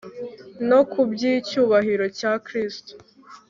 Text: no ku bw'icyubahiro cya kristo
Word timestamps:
no 0.69 0.81
ku 0.91 1.01
bw'icyubahiro 1.09 2.05
cya 2.19 2.31
kristo 2.45 2.93